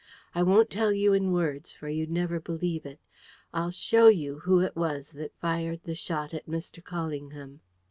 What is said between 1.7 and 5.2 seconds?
for you'd never believe it. I'll SHOW you who it was